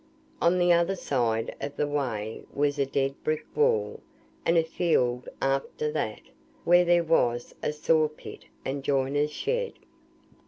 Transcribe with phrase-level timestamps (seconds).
[0.41, 3.99] On the other side of the way was a dead brick wall;
[4.47, 6.21] and a field after that,
[6.63, 9.73] where there was a sawpit, and joiner's shed.